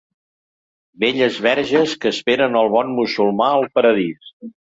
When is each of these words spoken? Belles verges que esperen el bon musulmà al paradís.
Belles 1.03 1.37
verges 1.47 1.93
que 2.05 2.13
esperen 2.15 2.57
el 2.63 2.71
bon 2.77 2.91
musulmà 3.01 3.53
al 3.61 3.69
paradís. 3.77 4.35